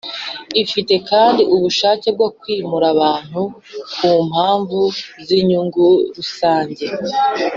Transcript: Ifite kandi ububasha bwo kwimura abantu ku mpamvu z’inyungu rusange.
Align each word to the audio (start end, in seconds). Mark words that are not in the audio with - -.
Ifite 0.63 0.93
kandi 1.09 1.41
ububasha 1.53 1.91
bwo 2.15 2.27
kwimura 2.39 2.85
abantu 2.95 3.41
ku 3.95 4.09
mpamvu 4.29 4.79
z’inyungu 5.25 5.85
rusange. 6.15 6.83